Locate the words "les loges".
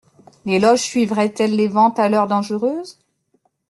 0.45-0.81